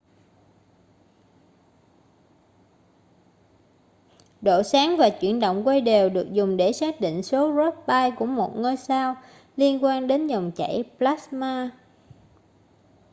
[4.41, 8.25] độ sáng và chuyển động quay đều được dùng để xác định số rossby của
[8.25, 9.15] một ngôi sao
[9.55, 11.69] liên quan đến dòng chảy plasma